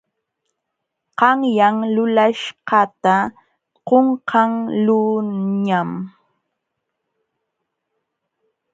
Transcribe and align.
Qanyan 1.19 1.75
lulaśhqata 1.95 3.15
qunqaqluuñam. 3.87 5.91